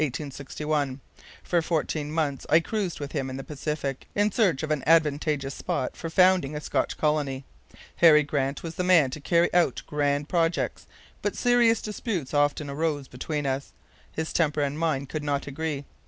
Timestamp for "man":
8.83-9.11